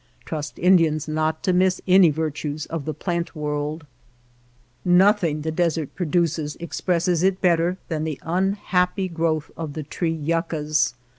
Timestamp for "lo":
9.81-9.83